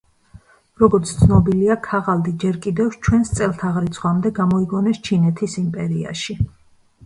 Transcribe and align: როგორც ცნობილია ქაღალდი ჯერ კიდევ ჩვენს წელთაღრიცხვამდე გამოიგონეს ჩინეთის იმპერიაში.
როგორც 0.83 1.11
ცნობილია 1.17 1.75
ქაღალდი 1.89 2.33
ჯერ 2.45 2.57
კიდევ 2.65 2.91
ჩვენს 3.05 3.35
წელთაღრიცხვამდე 3.41 4.35
გამოიგონეს 4.43 5.05
ჩინეთის 5.11 5.63
იმპერიაში. 5.67 6.41